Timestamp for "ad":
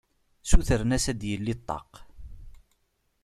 1.11-1.21